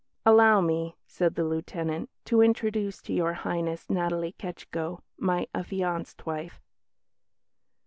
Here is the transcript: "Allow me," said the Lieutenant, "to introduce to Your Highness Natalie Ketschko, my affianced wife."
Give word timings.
"Allow 0.25 0.61
me," 0.61 0.95
said 1.05 1.35
the 1.35 1.43
Lieutenant, 1.43 2.09
"to 2.25 2.41
introduce 2.41 3.03
to 3.03 3.13
Your 3.13 3.33
Highness 3.33 3.87
Natalie 3.87 4.33
Ketschko, 4.39 5.01
my 5.19 5.47
affianced 5.53 6.25
wife." 6.25 6.59